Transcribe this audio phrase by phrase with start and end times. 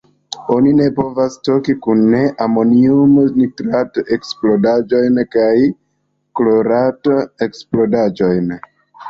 [0.53, 5.53] Oni ne povas stoki kune amoniumnitrat-eksplodaĵojn kaj
[6.41, 8.51] Klorat-eksplodaĵojn.